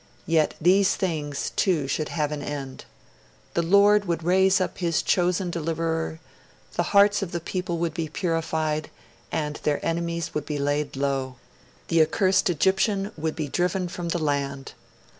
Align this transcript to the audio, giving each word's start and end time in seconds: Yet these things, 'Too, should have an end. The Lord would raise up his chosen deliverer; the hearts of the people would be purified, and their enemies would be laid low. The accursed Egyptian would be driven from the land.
Yet 0.25 0.55
these 0.59 0.95
things, 0.95 1.51
'Too, 1.55 1.87
should 1.87 2.09
have 2.09 2.31
an 2.31 2.41
end. 2.41 2.85
The 3.53 3.61
Lord 3.61 4.05
would 4.05 4.23
raise 4.23 4.59
up 4.59 4.79
his 4.79 5.03
chosen 5.03 5.51
deliverer; 5.51 6.19
the 6.73 6.81
hearts 6.89 7.21
of 7.21 7.31
the 7.31 7.39
people 7.39 7.77
would 7.77 7.93
be 7.93 8.09
purified, 8.09 8.89
and 9.31 9.57
their 9.57 9.77
enemies 9.85 10.33
would 10.33 10.47
be 10.47 10.57
laid 10.57 10.95
low. 10.95 11.35
The 11.89 12.01
accursed 12.01 12.49
Egyptian 12.49 13.11
would 13.15 13.35
be 13.35 13.47
driven 13.47 13.87
from 13.87 14.09
the 14.09 14.17
land. 14.17 14.73